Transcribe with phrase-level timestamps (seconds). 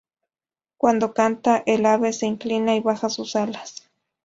[0.77, 3.83] Cuando canta, el ave se inclina y baja sus alas.